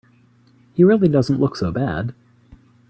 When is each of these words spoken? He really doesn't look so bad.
He 0.73 0.83
really 0.83 1.07
doesn't 1.09 1.39
look 1.39 1.55
so 1.55 1.71
bad. 1.71 2.15